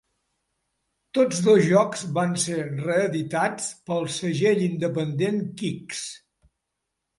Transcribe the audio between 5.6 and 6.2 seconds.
Kixx.